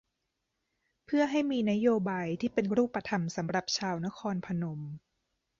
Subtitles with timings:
[1.05, 4.79] เพื่อให้มีนโยบายที่เป็นรูปธรรมสำหรับชาวนครพนม